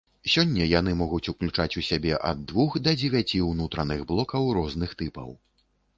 Сёння 0.35 0.63
яны 0.69 0.93
могуць 1.01 1.31
ўключаць 1.33 1.75
у 1.81 1.83
сябе 1.89 2.17
ад 2.31 2.41
двух 2.53 2.77
да 2.85 2.95
дзевяці 3.03 3.45
ўнутраных 3.51 3.99
блокаў 4.13 4.51
розных 4.61 4.97
тыпаў. 5.03 5.29